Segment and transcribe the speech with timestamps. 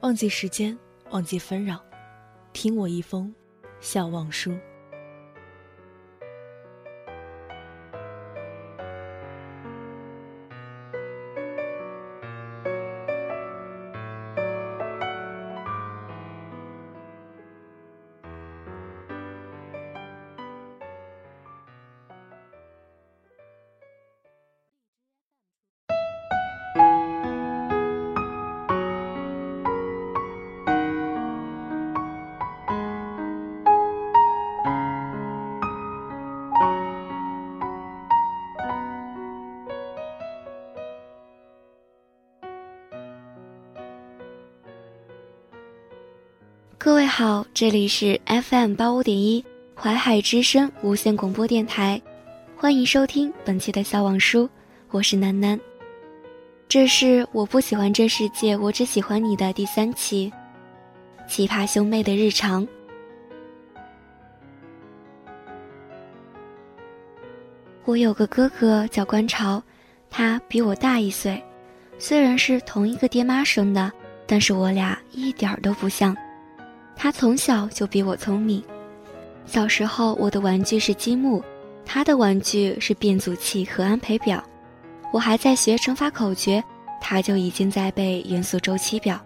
[0.00, 0.78] 忘记时间，
[1.10, 1.84] 忘记纷扰，
[2.52, 3.34] 听我一封
[3.80, 4.56] 笑忘书。
[46.88, 49.44] 各位好，这里是 FM 八五点一
[49.74, 52.00] 淮海之声无线广播电台，
[52.56, 54.48] 欢迎收听本期的小网书，
[54.88, 55.60] 我是楠楠。
[56.66, 60.32] 这是我不喜欢这世界，我只喜欢你的第三期，
[61.28, 62.66] 奇葩兄妹的日常。
[67.84, 69.62] 我有个哥哥叫关潮，
[70.08, 71.44] 他比我大一岁，
[71.98, 73.92] 虽然是同一个爹妈生的，
[74.26, 76.16] 但是我俩一点儿都不像。
[77.00, 78.60] 他从小就比我聪明。
[79.46, 81.40] 小时候，我的玩具是积木，
[81.86, 84.42] 他的玩具是变阻器和安培表。
[85.12, 86.62] 我还在学乘法口诀，
[87.00, 89.18] 他就已经在背元素周期表。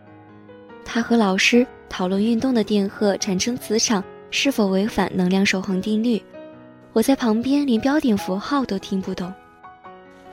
[0.85, 6.23] 他和老师讨论运动的电荷产生磁场是否违反能量守恒定律，
[6.93, 9.33] 我在旁边连标点符号都听不懂。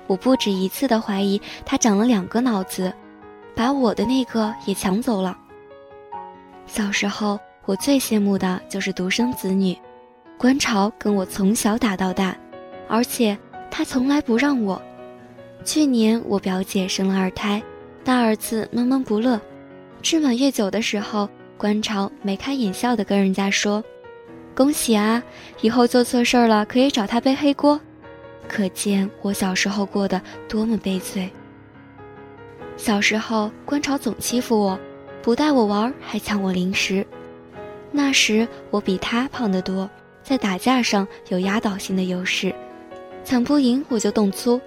[0.08, 2.94] 我不止一次的怀疑他长了两个脑子，
[3.56, 5.38] 把我的那个也抢走了。
[6.70, 9.76] 小时候，我最羡慕的就是独生子女，
[10.38, 12.38] 观潮跟我从小打到大，
[12.88, 13.36] 而且
[13.72, 14.80] 他从来不让我。
[15.66, 17.62] 去年我表姐生了二胎，
[18.04, 19.42] 大儿子闷闷不乐，
[20.04, 23.84] 吃满月酒的时候，观潮眉开眼笑的跟人家说
[24.56, 25.22] ：“恭喜啊，
[25.62, 27.82] 以后做错事儿了可以找他背黑锅。”
[28.48, 31.30] 可见我小时候过得多么悲催。
[32.78, 34.80] 小时候，观潮总欺负我。
[35.22, 37.06] 不带我玩，还抢我零食。
[37.92, 39.90] 那时我比他胖得多，
[40.24, 42.54] 在打架上有压倒性的优势，
[43.24, 44.60] 抢不赢我就动粗。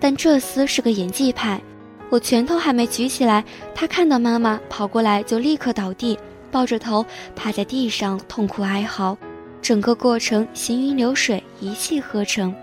[0.00, 1.60] 但这厮是个演技派，
[2.08, 3.44] 我拳头还没举起来，
[3.74, 6.18] 他看到妈妈跑过来就立刻倒地，
[6.50, 7.04] 抱着头
[7.36, 9.16] 趴在地上痛哭哀嚎，
[9.62, 12.54] 整个过程行云流水，一气呵成。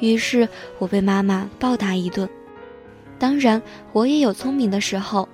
[0.00, 2.28] 于是我被妈妈暴打一顿。
[3.18, 3.62] 当然，
[3.92, 5.28] 我也有聪明的时候。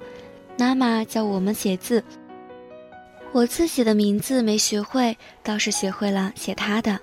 [0.59, 2.03] 妈妈教我们写字，
[3.31, 6.99] 我自己的名字没学会，倒是学会了写他的，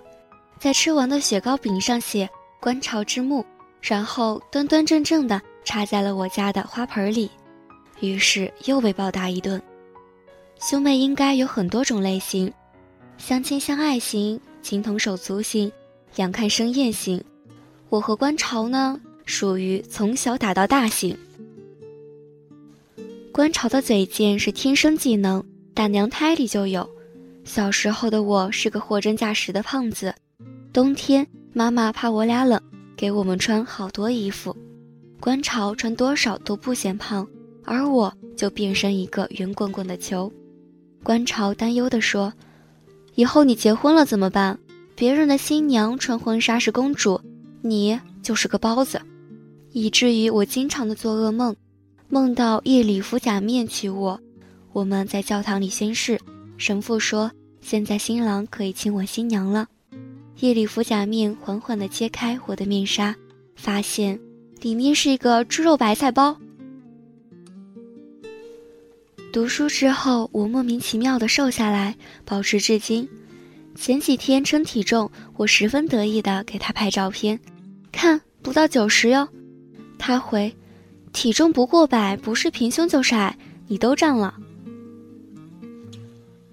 [0.60, 2.30] 在吃完的雪糕饼上写
[2.60, 3.46] “观潮之墓”，
[3.82, 7.32] 然后端端正正的插在了我家的花盆里。
[8.02, 9.62] 于是又被暴打一顿。
[10.60, 12.52] 兄妹应该有很多种类型：
[13.18, 15.72] 相亲相爱型、情同手足型、
[16.18, 17.24] 两看生厌型。
[17.88, 21.18] 我和观潮呢，属于从小打到大型。
[23.36, 26.90] 观潮的嘴贱是天生技能，打娘胎里就有。
[27.44, 30.16] 小时候的我是个货真价实的胖子，
[30.72, 32.58] 冬天妈妈怕我俩冷，
[32.96, 34.56] 给我们穿好多衣服。
[35.20, 37.28] 观潮穿多少都不显胖，
[37.66, 40.32] 而我就变身一个圆滚滚的球。
[41.04, 42.32] 观潮担忧地说
[43.16, 44.58] ：“以后你结婚了怎么办？
[44.96, 47.20] 别人的新娘穿婚纱是公主，
[47.62, 49.02] 你就是个包子。”
[49.74, 51.54] 以至于我经常的做噩梦。
[52.08, 54.20] 梦到夜里服假面娶我，
[54.72, 56.20] 我们在教堂里宣誓，
[56.58, 57.32] 神父说
[57.62, 59.68] 现在新郎可以亲吻新娘了。
[60.40, 63.16] 夜里服假面缓缓地揭开我的面纱，
[63.56, 64.20] 发现
[64.62, 66.38] 里面是一个猪肉白菜包。
[69.34, 73.10] 读书之后，我莫名其妙地瘦下来，保持至今。
[73.74, 77.38] 前几天称体重，我十分得意地给他拍照片，
[77.92, 79.28] 看不到九十哟。
[79.98, 80.56] 他回。
[81.16, 83.36] 体重不过百，不是平胸就是矮，
[83.68, 84.36] 你都占了。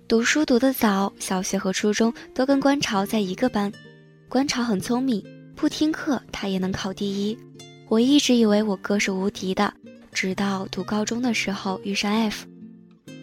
[0.06, 3.72] 读书读得早，小学和初中都跟观潮在一个班。
[4.28, 5.20] 观潮很聪明，
[5.56, 7.36] 不听课他也能考第一。
[7.88, 9.74] 我一直以为我哥是无敌的，
[10.12, 12.46] 直到读高中的时候遇上 F。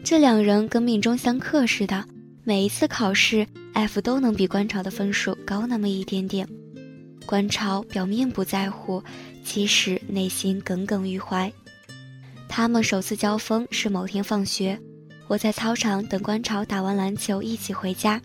[0.03, 2.03] 这两人跟命中相克似的，
[2.43, 6.45] 每一次考试，F 都能比观潮的分数高那么一点点。
[7.25, 9.01] 观潮表面不在乎，
[9.43, 11.51] 其实内心耿耿于怀。
[12.47, 14.79] 他们首次交锋是某天放学，
[15.27, 18.21] 我在操场等观潮打完篮球一起回家。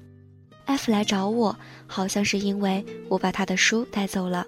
[0.65, 1.57] F 来找我，
[1.87, 4.47] 好像是因为我把他的书带走了。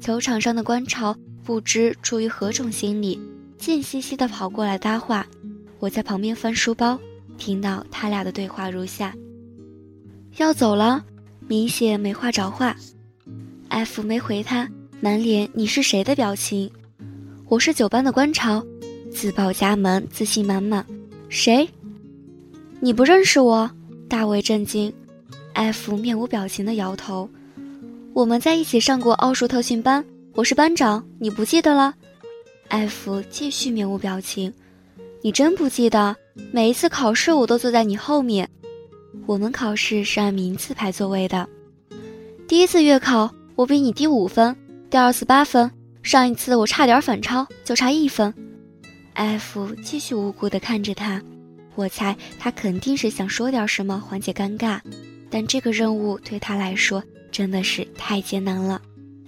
[0.00, 3.18] 球场上的观潮不知出于何种心理，
[3.58, 5.26] 贱兮兮地跑过来搭话。
[5.78, 6.98] 我在旁边翻书包，
[7.38, 9.14] 听到他俩的对话如下：
[10.36, 11.02] 要走了，
[11.48, 12.76] 明显没话找话。
[13.68, 14.68] F 没回他，
[15.02, 16.70] 满脸“你是谁”的表情。
[17.48, 18.62] 我是九班的观潮，
[19.10, 20.84] 自报家门，自信满满。
[21.30, 21.66] 谁？
[22.80, 23.70] 你不认识我？
[24.10, 24.92] 大为震惊。
[25.54, 27.26] F 面无表情的摇头。
[28.12, 30.04] 我们在一起上过奥数特训班，
[30.34, 31.94] 我是班长，你不记得了
[32.68, 34.52] ？F 继续面无表情。
[35.22, 36.14] 你真不记得？
[36.52, 38.46] 每一次考试我都坐在你后面。
[39.24, 41.48] 我们考试是按名次排座位的。
[42.46, 43.34] 第一次月考。
[43.56, 44.56] 我比你低五分，
[44.90, 45.70] 第二次八分，
[46.02, 48.34] 上一次我差点反超，就差一分。
[49.14, 51.22] F 继续无辜地看着他，
[51.76, 54.80] 我猜他肯定是想说点什么缓解尴尬，
[55.30, 57.00] 但这个任务对他来说
[57.30, 58.82] 真的是太艰难了。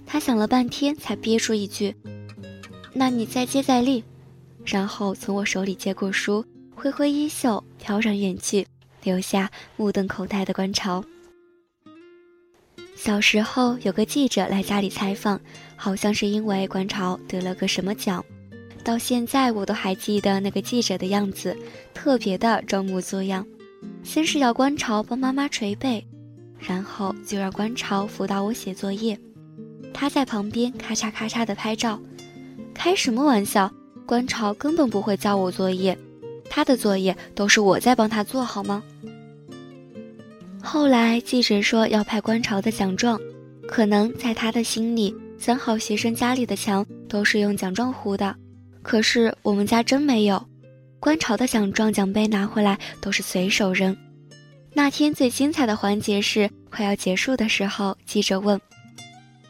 [0.05, 1.95] 他想了半天才憋出一句
[2.91, 4.03] ：“那你再接再厉。”
[4.65, 6.45] 然后从我手里接过书，
[6.75, 8.67] 挥挥衣袖，飘然远去，
[9.01, 11.01] 留下目瞪口呆的观潮。
[13.03, 15.37] 小时候有个记者来家里采访，
[15.75, 18.23] 好像是因为观潮得了个什么奖，
[18.81, 21.53] 到现在我都还记得那个记者的样子，
[21.93, 23.45] 特别的装模作样。
[24.03, 26.01] 先是要观潮帮妈妈捶背，
[26.57, 29.19] 然后就让观潮辅导我写作业，
[29.93, 31.99] 他在旁边咔嚓咔嚓的拍照。
[32.73, 33.69] 开什么玩笑？
[34.05, 35.97] 观潮根本不会教我作业，
[36.49, 38.81] 他的作业都是我在帮他做好吗？
[40.65, 43.19] 后来记者说要派观潮的奖状，
[43.67, 48.33] 可能在他的心里，三好学生家里的墙都是用奖状糊的，
[48.81, 50.43] 可是我们家真没有。
[51.01, 53.95] 观潮的奖状奖杯拿回来都是随手扔。
[54.73, 58.59] 那天最精彩的环节是快要结束的时候，记者问：“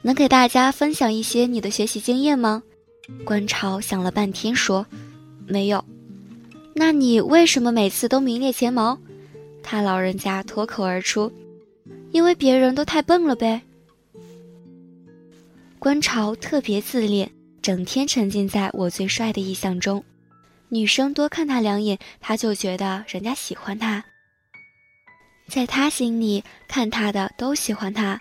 [0.01, 2.61] 能给大家分享一些你的学习经验吗？”
[3.23, 4.85] 观潮想了半天说
[5.47, 5.85] ：“没有。”
[6.75, 8.97] 那你为什么每次都名列前茅？
[9.63, 11.31] 他老人家脱口而出
[12.11, 13.61] ：“因为别人都太笨了呗。”
[15.79, 17.31] 观潮特别自恋，
[17.61, 20.03] 整天沉浸在我最帅的意象中。
[20.69, 24.03] 女生多看他两眼，他就觉得人家喜欢他。
[25.47, 28.19] 在他心里，看他的都喜欢他，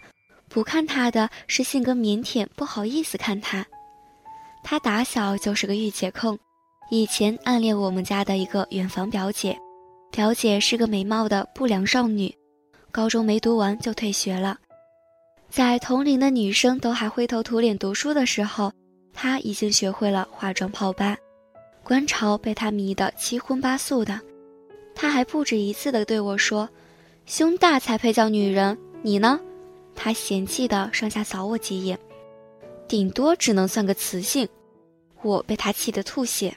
[0.48, 3.64] 不看他的是性格腼腆，不好意思看他。
[4.64, 6.38] 他打小就是个御姐控，
[6.90, 9.56] 以前暗恋我们家的一个远房表姐。
[10.12, 12.32] 表姐是个美貌的不良少女，
[12.90, 14.58] 高中没读完就退学了。
[15.48, 18.70] 在同龄的女生都还灰头土脸读书的时候，
[19.14, 21.16] 她已经学会了化妆泡吧。
[21.82, 24.20] 观潮被她迷得七荤八素的，
[24.94, 26.68] 她还不止一次的对我说
[27.24, 29.40] ：“胸大才配叫女人，你呢？”
[29.96, 31.98] 她嫌弃的上下扫我几眼，
[32.86, 34.46] 顶多只能算个雌性。
[35.22, 36.54] 我被她气得吐血。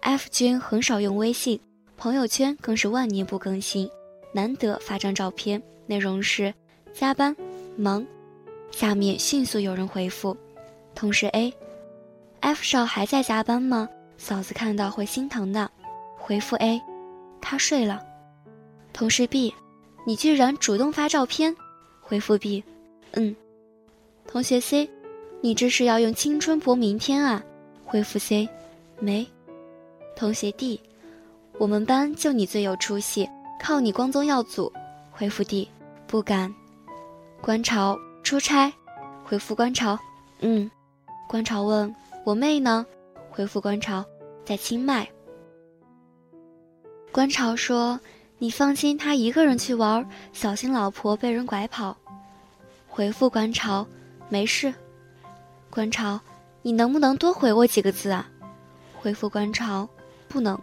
[0.00, 1.60] F 君很少用微信。
[1.96, 3.88] 朋友圈更是万年不更新，
[4.32, 6.52] 难得发张照片，内容是
[6.92, 7.34] 加班
[7.76, 8.06] 忙。
[8.70, 10.36] 下面迅速有人回复：
[10.94, 13.88] 同事 A，F 少还在加班吗？
[14.18, 15.70] 嫂子看到会心疼的。
[16.16, 16.80] 回复 A，
[17.40, 18.02] 他睡了。
[18.92, 19.54] 同事 B，
[20.06, 21.54] 你居然主动发照片。
[22.00, 22.62] 回复 B，
[23.12, 23.34] 嗯。
[24.26, 24.88] 同学 C，
[25.40, 27.42] 你这是要用青春搏明天啊？
[27.84, 28.48] 回复 C，
[28.98, 29.26] 没。
[30.16, 30.80] 同学 D。
[31.58, 33.28] 我们班就你最有出息，
[33.60, 34.72] 靠你光宗耀祖。
[35.12, 35.68] 回复 D，
[36.06, 36.52] 不敢。
[37.40, 38.72] 观潮出差，
[39.24, 39.98] 回复观潮，
[40.40, 40.70] 嗯。
[41.28, 41.94] 观潮问
[42.24, 42.84] 我妹呢？
[43.30, 44.04] 回复观潮
[44.44, 45.08] 在清迈。
[47.12, 47.98] 观潮说
[48.38, 51.96] ：“你放心，他一个人去玩，小心老婆被人拐跑。”
[52.88, 53.86] 回复观潮，
[54.28, 54.74] 没事。
[55.70, 56.20] 观潮，
[56.62, 58.28] 你能不能多回我几个字啊？
[59.00, 59.88] 回复观潮，
[60.28, 60.60] 不能。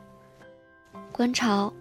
[1.22, 1.72] 观潮，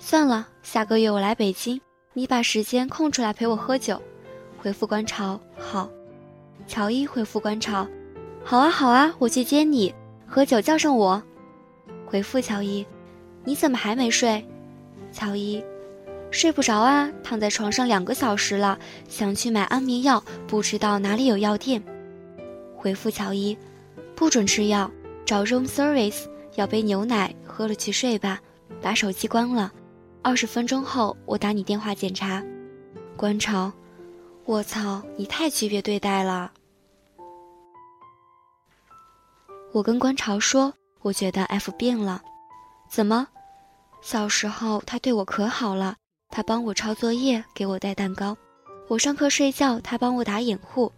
[0.00, 1.80] 算了，下个月我来北京，
[2.14, 4.02] 你把时间空出来陪我喝酒。
[4.60, 5.88] 回复观潮，好。
[6.66, 7.86] 乔伊回复观潮，
[8.42, 9.94] 好啊好啊，我去接你，
[10.26, 11.22] 喝酒叫上我。
[12.06, 12.84] 回复乔伊，
[13.44, 14.44] 你怎么还没睡？
[15.12, 15.64] 乔伊，
[16.32, 18.76] 睡不着啊，躺在床上两个小时了，
[19.08, 21.80] 想去买安眠药，不知道哪里有药店。
[22.74, 23.56] 回复乔伊，
[24.16, 24.90] 不准吃药，
[25.24, 26.24] 找 room service，
[26.56, 28.40] 要杯牛奶，喝了去睡吧。
[28.80, 29.72] 把手机关了。
[30.22, 32.44] 二十分钟后，我打你电话检查。
[33.16, 33.72] 观潮，
[34.44, 36.52] 我操，你太区别对待了。
[39.72, 40.72] 我跟观潮说，
[41.02, 42.22] 我觉得 F 变了。
[42.88, 43.28] 怎么？
[44.00, 45.96] 小时候他对我可好了，
[46.30, 48.36] 他帮我抄作业，给我带蛋糕。
[48.88, 50.92] 我上课睡觉，他帮我打掩护。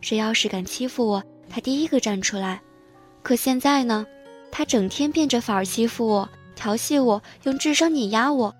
[0.00, 2.62] 谁要是敢欺负我，他第一个站出来。
[3.22, 4.06] 可现在呢？
[4.52, 8.52] 他整天变着法儿欺负我，调戏我，用智商碾压我。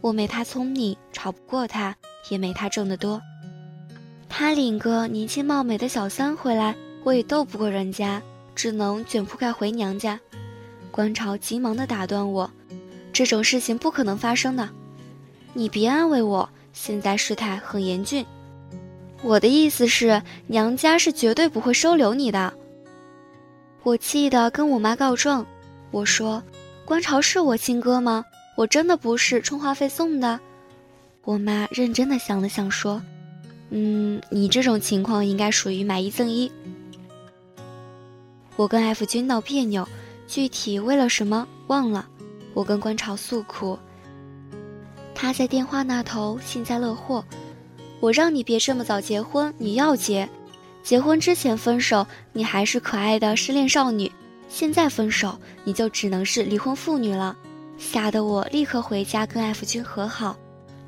[0.00, 1.94] 我没他聪明，吵不过他，
[2.30, 3.22] 也没他挣得多。
[4.28, 6.74] 他领个年轻貌美的小三回来，
[7.04, 8.20] 我也斗不过人家，
[8.54, 10.18] 只能卷铺盖回娘家。
[10.90, 12.50] 观潮急忙地打断我
[13.12, 14.68] ：“这种事情不可能发生的，
[15.52, 16.48] 你别安慰我。
[16.72, 18.26] 现在事态很严峻，
[19.22, 22.52] 我的意思是，娘家是绝对不会收留你的。”
[23.84, 25.46] 我气得跟我妈告状，
[25.90, 26.42] 我说
[26.84, 28.24] ：“观潮是我亲哥吗？
[28.56, 30.38] 我真的不是充话费送的。”
[31.24, 33.02] 我妈认真的想了想说
[33.70, 36.50] ：“嗯，你这种情况应该属于买一赠一。”
[38.56, 39.88] 我跟 F 君闹别扭，
[40.28, 42.06] 具体为了什么忘了。
[42.52, 43.78] 我跟观潮诉苦，
[45.14, 47.24] 他在电话那头幸灾乐祸。
[47.98, 50.28] 我让你别这么早结婚，你要结。
[50.82, 54.08] 结婚之前分手，你还是可爱的失恋少女；
[54.48, 57.36] 现在分手，你就只能是离婚妇女了。
[57.76, 60.36] 吓得我立刻回家跟 F 君和好。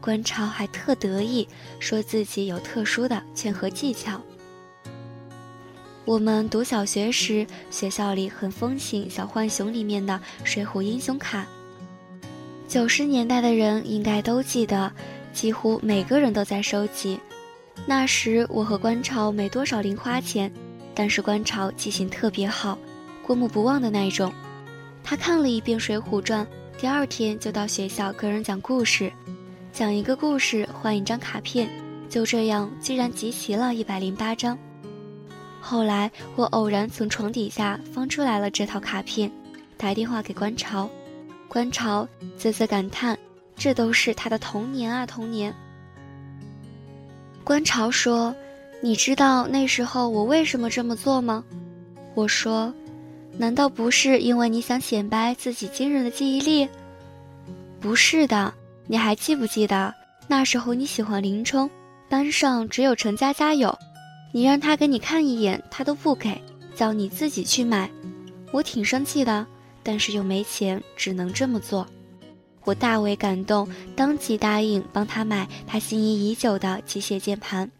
[0.00, 1.48] 观潮还特得意，
[1.80, 4.20] 说自己有特殊的劝和技巧。
[6.04, 11.44] 我们读小学时，学校里很风行《小浣熊》里面的水浒英雄卡。
[12.68, 14.92] 九十年代的人应该都记得，
[15.32, 17.18] 几乎每个人都在收集。
[17.84, 20.52] 那时我和观潮没多少零花钱，
[20.94, 22.78] 但是观潮记性特别好，
[23.26, 24.32] 过目不忘的那种。
[25.02, 26.46] 他看了一遍《水浒传》，
[26.80, 29.12] 第二天就到学校跟人讲故事，
[29.72, 31.68] 讲一个故事换一张卡片，
[32.08, 34.56] 就这样居然集齐了一百零八张。
[35.60, 39.28] 后来我偶然从床底下翻出来了这套卡片，
[39.76, 40.88] 打电话给观潮，
[41.48, 42.06] 观潮
[42.38, 43.18] 啧啧感叹
[43.58, 45.52] ：“这都是他的童年啊，童年。”
[47.42, 48.32] 观潮说
[48.80, 51.42] ：“你知道那时候我为什么这么做吗？”
[52.14, 52.72] 我说
[53.38, 56.68] ：“难道不是因为你想显摆自己惊人的记忆力？”
[57.80, 58.52] 不是的，
[58.86, 59.94] 你还记不记得
[60.26, 61.70] 那时候你喜欢林冲，
[62.08, 63.78] 班上只有陈佳佳有，
[64.32, 66.40] 你让他给你看一眼，他都不给，
[66.74, 67.88] 叫你自己去买。
[68.52, 69.46] 我挺生气的，
[69.82, 71.86] 但是又没钱，只能这么做。
[72.64, 77.70] 我大为感动，当即答应帮他买他心仪已久的机械键盘。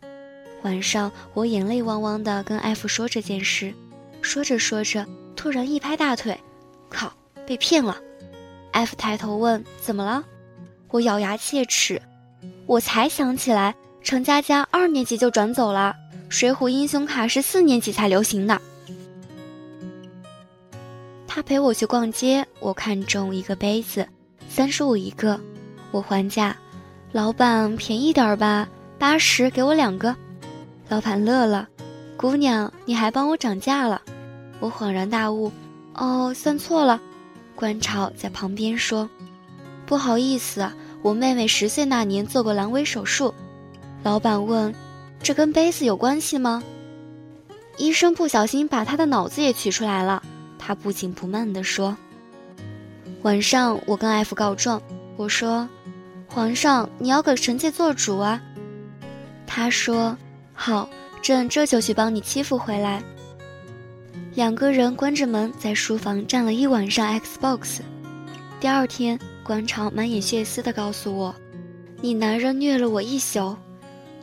[0.62, 3.74] 晚上，我眼泪汪汪地跟 F 说这件事，
[4.20, 5.04] 说着说着，
[5.36, 6.36] 突然一拍大腿
[6.90, 7.12] ：“靠，
[7.46, 7.96] 被骗了
[8.72, 10.24] ！”F 抬头问：“怎么了？”
[10.90, 12.00] 我咬牙切齿
[12.66, 15.94] ：“我才想起来，程佳佳二年级就转走了，
[16.28, 18.60] 水浒英雄卡是四年级才流行的。”
[21.28, 24.08] 他陪我去逛街，我看中一个杯子。
[24.48, 25.38] 三十五一个，
[25.90, 26.56] 我还价，
[27.12, 28.66] 老板便宜点吧，
[28.98, 30.16] 八十给我两个。
[30.88, 31.68] 老板乐了，
[32.16, 34.00] 姑娘你还帮我涨价了。
[34.60, 35.52] 我恍然大悟，
[35.94, 37.00] 哦，算错了。
[37.54, 39.08] 观潮在旁边说
[39.86, 40.70] ：“不好意思，
[41.02, 43.32] 我妹妹十岁那年做过阑尾手术。”
[44.02, 44.74] 老板问
[45.22, 46.62] ：“这跟杯子有关系吗？”
[47.78, 50.22] 医生不小心把她的脑子也取出来了。
[50.58, 51.96] 他不紧不慢地说。
[53.22, 54.80] 晚上，我跟 F 告状，
[55.16, 55.68] 我说
[56.26, 58.40] ：“皇上，你要给臣妾做主啊。”
[59.46, 60.16] 他说
[60.52, 60.88] ：“好，
[61.22, 63.02] 朕这就去帮你欺负回来。”
[64.36, 67.78] 两个人关着门在书房站了一晚上 Xbox。
[68.60, 71.34] 第二天，观潮满眼血丝地告诉我
[72.02, 73.56] ：“你男人虐了我一宿。”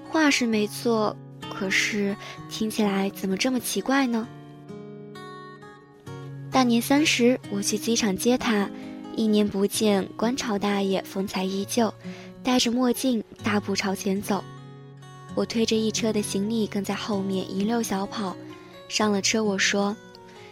[0.07, 1.17] 话是没错，
[1.49, 2.15] 可是
[2.47, 4.27] 听起来怎么这么奇怪呢？
[6.51, 8.69] 大年三十，我去机场接他。
[9.15, 11.91] 一年不见，观潮大爷风采依旧，
[12.43, 14.43] 戴着墨镜，大步朝前走。
[15.33, 18.37] 我推着一车的行李跟在后面一溜小跑。
[18.93, 19.97] 上了车，我说：“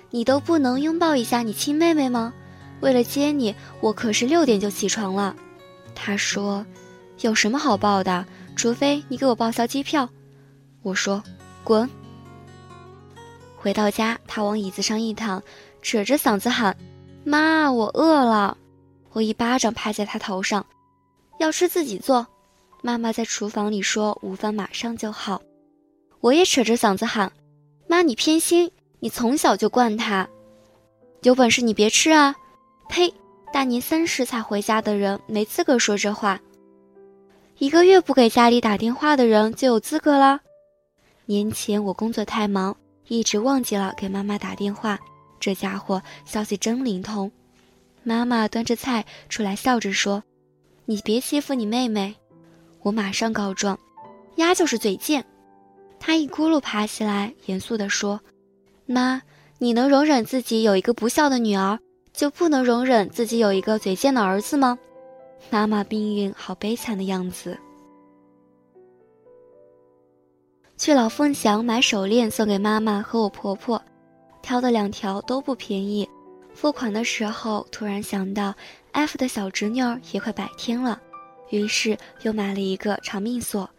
[0.10, 2.34] 你都不能拥抱一下你亲妹妹吗？
[2.80, 5.36] 为了接你，我可是六点就起床了。”
[5.94, 6.66] 他说
[7.22, 8.26] ：“有什么好抱的？
[8.56, 10.10] 除非你给我报销机票。”
[10.82, 11.22] 我说
[11.64, 11.88] ：“滚。”
[13.56, 15.40] 回到家，他往椅子上一躺，
[15.84, 16.76] 扯着嗓子喊。
[17.24, 18.58] 妈，我饿了，
[19.12, 20.66] 我一巴掌拍在他头上，
[21.40, 22.26] 要吃自己做。
[22.82, 25.40] 妈妈在厨房里说午饭马上就好，
[26.22, 27.32] 我也扯着嗓子喊
[27.92, 28.72] ：“妈，你偏心，
[29.02, 30.30] 你从小就惯他，
[31.24, 32.34] 有本事你别吃啊！”
[32.88, 33.14] 呸，
[33.52, 36.40] 大年三十才回家的人没资格说这话。
[37.58, 40.40] 一个月不给家里打电话的人就有资格了。
[41.26, 42.74] 年前我工作太忙，
[43.10, 44.98] 一直忘记了给妈妈打电话。
[45.38, 47.30] 这家伙消息真灵通。
[48.04, 50.24] 妈妈端着菜出来，笑着说
[50.88, 52.16] ：“你别欺负你妹妹。”
[52.84, 53.78] 我马上告状
[54.38, 55.26] ：“丫就是嘴贱。”
[56.04, 58.20] 她一咕噜爬起来，严肃地说
[58.88, 59.22] ：“妈，
[59.60, 61.78] 你能容忍自己有一个不孝的女儿，
[62.12, 64.80] 就不能容忍自己有一个嘴贱的儿子吗？”
[65.52, 67.56] 妈妈命运好悲惨的样子。
[70.76, 73.80] 去老凤祥买手链送给妈妈和我婆婆，
[74.42, 76.10] 挑的两条都不便宜。
[76.56, 78.56] 付款的时候，突然想到
[78.92, 81.00] F 的小侄女儿也快百天了，
[81.52, 83.70] 于是又买了一个长命锁，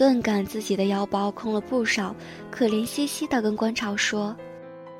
[0.00, 2.16] 顿感自己的腰包空了不少，
[2.50, 4.34] 可怜兮兮地跟观潮说：“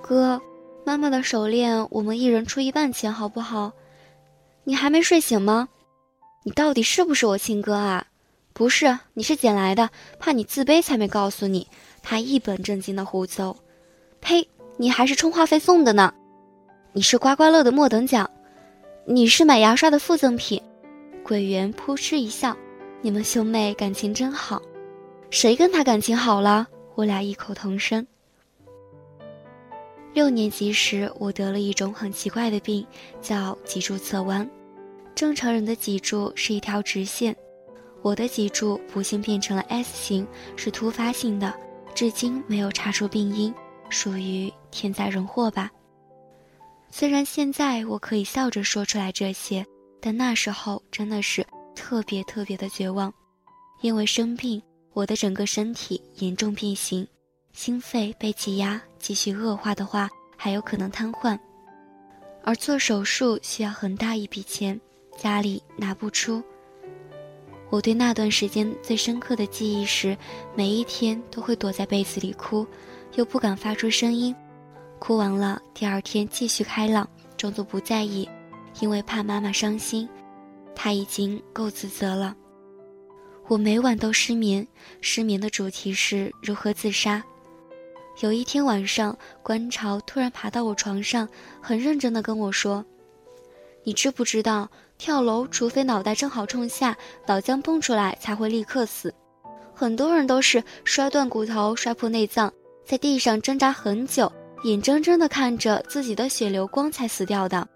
[0.03, 0.39] 哥，
[0.85, 3.73] 妈妈的手链我们一人出一半钱好不好？
[4.63, 5.71] 你还没睡醒吗？
[6.43, 8.09] 你到底是不是我亲哥啊？
[8.53, 9.89] 不是，你是捡来的，
[10.19, 11.67] 怕你自卑才没告诉你。”
[12.05, 13.57] 他一本正经的胡诌
[14.21, 16.13] ：“呸，你还是充话费送的呢。”
[16.93, 18.31] 你是刮刮乐的末等奖，
[19.07, 20.63] 你是买牙刷的附赠品。
[21.25, 22.55] 桂圆扑哧一笑，
[23.01, 24.61] 你们兄妹感情真好。
[25.31, 26.67] 谁跟他感情好了？
[26.97, 28.05] 我俩异口同声。
[30.13, 32.85] 六年级时，我得了一种很奇怪的病，
[33.23, 34.49] 叫脊柱侧弯。
[35.15, 37.35] 正常人的脊柱是一条直线，
[38.03, 41.55] 我的脊柱不幸变成了 S 型，是突发性的，
[41.95, 43.55] 至今没有查出病因，
[43.89, 45.71] 属于天灾人祸吧。
[46.91, 49.65] 虽然现在我可以笑着说出来这些，
[50.01, 51.47] 但那时候真的是
[51.77, 53.15] 特别特别的绝望。
[53.81, 54.61] 因为生病，
[54.93, 57.07] 我的整个身体严重变形，
[57.53, 61.39] 心肺被挤压，继续恶化的话还有可能瘫痪。
[62.43, 64.81] 而做手术需要很大一笔钱，
[65.17, 66.43] 家里拿不出。
[67.69, 70.17] 我对那段时间最深刻的记忆是，
[70.57, 72.67] 每一天都会躲在被子里哭，
[73.15, 74.35] 又不敢发出声音。
[74.99, 78.29] 哭完了，第二天继续开朗，装作不在意，
[78.81, 80.09] 因为怕妈妈伤心。
[80.75, 82.35] 她已经够自责了。
[83.51, 84.65] 我每晚都失眠，
[85.01, 87.21] 失眠的主题是如何自杀。
[88.21, 91.29] 有一天晚上，观潮突然爬到我床上，
[91.61, 92.85] 很认真地跟我说
[93.83, 99.13] ：“你知不知道，跳楼除非脑袋正好冲下，脑浆蹦出来才会立刻死。
[99.75, 102.53] 很多人都是摔断骨头、摔破内脏，
[102.87, 104.31] 在地上挣扎很久。”
[104.63, 107.67] 眼睁睁地看着自己的血流光才死掉的，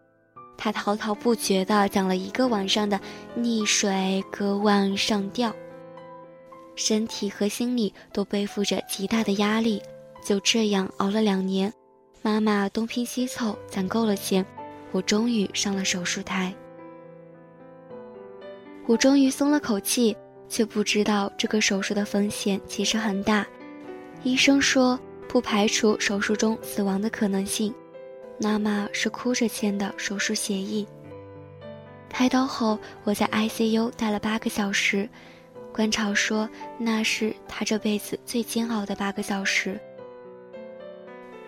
[0.57, 3.01] 他滔滔不绝地讲了一个晚上的
[3.37, 5.53] 溺水、割腕、上吊，
[6.77, 9.83] 身体和心理都背负着极大的压力。
[10.23, 11.73] 就这样熬了两年，
[12.23, 14.45] 妈妈东拼西凑攒够了钱，
[14.93, 16.55] 我终于上了手术台。
[18.87, 20.17] 我终于松了口气，
[20.49, 23.47] 却不知道这个手术的风险其实很大。
[24.23, 24.99] 医生说。
[25.27, 27.75] 不排除手术中死亡的可能性。
[28.41, 30.87] 妈妈是哭着签的手术协议。
[32.09, 35.09] 开刀后，我在 ICU 待了八个小时。
[35.75, 39.77] 观潮说，那是他这辈子最煎熬的八个小时。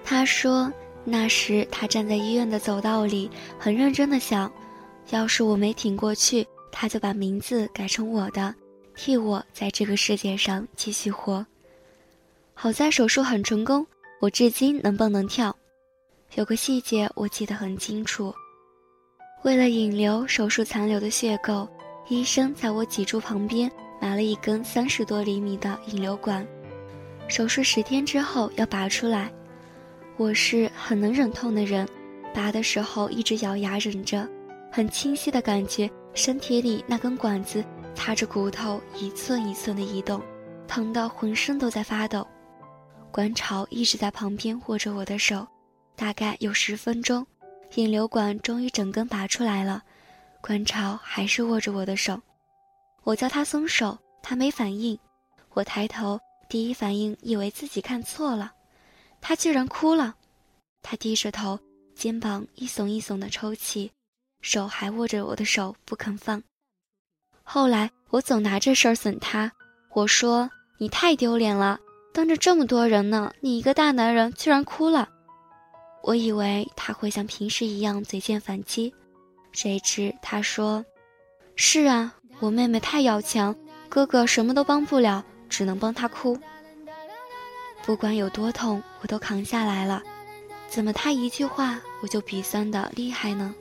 [0.02, 0.72] 他说，
[1.04, 4.52] 那时他站在医院的走道里，很认真的想，
[5.10, 8.52] 要是我没挺过去，他就把名字改成我的，
[8.96, 11.46] 替我在这个世界上继续活。
[12.52, 13.86] 好在手术很成功，
[14.20, 15.54] 我至今能蹦能跳。
[16.34, 18.34] 有个细节我记得很清楚，
[19.44, 21.68] 为了引流手术残留的血垢，
[22.08, 26.46] 医生在我脊柱旁边埋了一根三十多厘米的引流管。
[27.28, 29.32] 手术十天之后要拔出来，
[30.16, 31.88] 我是很能忍痛的人，
[32.32, 34.28] 拔的时候一直咬牙忍着，
[34.70, 40.22] 很清晰的感觉身体里那根管子擦着骨头一寸一寸的移动，
[40.68, 42.26] 疼得浑身都在发抖。
[43.11, 45.46] 观潮一直在旁边握着我的手，
[45.96, 47.26] 大概有十分钟，
[47.74, 49.82] 引流管终于整根拔出来了。
[50.42, 52.20] 观潮还是握着我的手，
[53.07, 54.99] 我叫他松手，他没反应。
[55.51, 58.53] 我抬头，第一反应以为自己看错了，
[59.21, 60.16] 他居然哭了。
[60.83, 61.57] 他低着头，
[61.95, 63.92] 肩膀一耸一耸的抽泣，
[64.40, 66.42] 手还握着我的手不肯放。
[67.45, 69.53] 后来我总拿这事儿损他，
[69.92, 71.79] 我说你太丢脸了。
[72.12, 75.09] 当着这么多人呢，你一个大男人居然哭了。
[76.03, 78.92] 我以为他会像平时一样嘴贱反击，
[79.53, 80.85] 谁知他说
[81.55, 83.55] ：“是啊，我妹妹太要强，
[83.88, 86.38] 哥哥什么都帮不了，只能帮她哭。
[87.85, 90.03] 不管有多痛，我都扛下来了。
[90.68, 93.55] 怎么他一句话我就鼻酸的厉害呢？